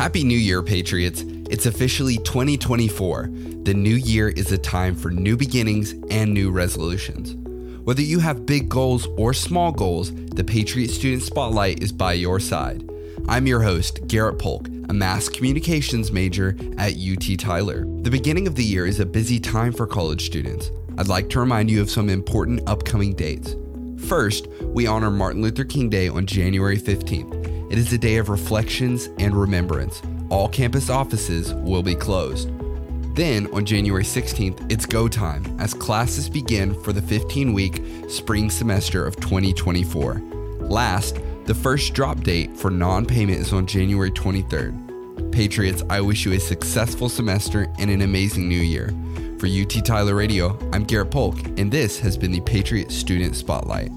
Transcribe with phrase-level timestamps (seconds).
[0.00, 1.26] Happy New Year, Patriots.
[1.50, 3.28] It's officially 2024.
[3.64, 7.34] The new year is a time for new beginnings and new resolutions.
[7.84, 12.40] Whether you have big goals or small goals, the Patriot Student Spotlight is by your
[12.40, 12.88] side.
[13.28, 17.84] I'm your host, Garrett Polk, a mass communications major at UT Tyler.
[18.00, 20.70] The beginning of the year is a busy time for college students.
[20.96, 23.54] I'd like to remind you of some important upcoming dates.
[24.08, 27.39] First, we honor Martin Luther King Day on January 15th.
[27.70, 30.02] It is a day of reflections and remembrance.
[30.28, 32.50] All campus offices will be closed.
[33.14, 38.50] Then, on January 16th, it's go time as classes begin for the 15 week spring
[38.50, 40.14] semester of 2024.
[40.62, 45.30] Last, the first drop date for non payment is on January 23rd.
[45.30, 48.92] Patriots, I wish you a successful semester and an amazing new year.
[49.38, 53.92] For UT Tyler Radio, I'm Garrett Polk, and this has been the Patriot Student Spotlight.